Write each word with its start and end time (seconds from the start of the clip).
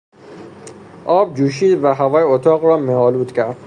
آب 1.05 1.33
جوشید 1.33 1.83
و 1.83 1.87
هوای 1.93 2.23
اتاق 2.23 2.63
را 2.63 2.77
مهآلود 2.77 3.31
کرد. 3.31 3.57